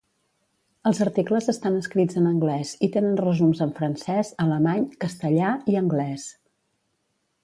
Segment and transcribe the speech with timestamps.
[0.91, 6.27] Els articles estan escrits en anglès i tenen resums en francès, alemany, castellà i anglès.